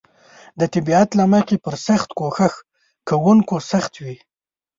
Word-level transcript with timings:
د 0.59 0.61
طبیعت 0.73 1.09
له 1.19 1.25
مخې 1.33 1.55
پر 1.65 1.75
سخت 1.87 2.09
کوښښ 2.17 2.53
کونکو 3.07 3.55
سخت 3.71 3.93
وي. 4.03 4.17